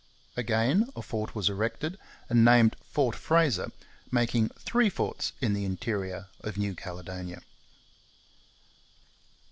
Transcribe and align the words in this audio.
Again 0.35 0.89
a 0.95 1.03
fort 1.03 1.35
was 1.35 1.47
erected 1.47 1.99
and 2.27 2.43
named 2.43 2.75
Fort 2.89 3.15
Fraser, 3.15 3.71
making 4.11 4.49
three 4.57 4.89
forts 4.89 5.33
in 5.41 5.53
the 5.53 5.63
interior 5.63 6.25
of 6.39 6.57
New 6.57 6.73
Caledonia. 6.73 7.43